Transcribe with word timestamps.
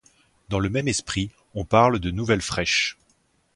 Dans 0.49 0.57
le 0.57 0.67
même 0.71 0.87
esprit 0.87 1.29
on 1.53 1.63
parle 1.63 1.99
de 1.99 2.09
nouvelles 2.09 2.41
fraiches. 2.41 2.97